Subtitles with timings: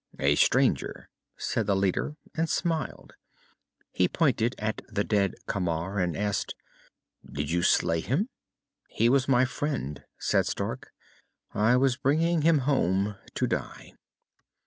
[0.17, 3.13] "A stranger," said the leader, and smiled.
[3.91, 6.55] He pointed at the dead Camar and asked,
[7.23, 8.27] "Did you slay him?"
[8.87, 10.89] "He was my friend," said Stark,
[11.53, 13.93] "I was bringing him home to die."